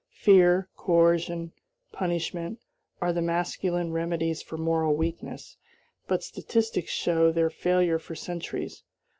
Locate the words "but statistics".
6.07-6.89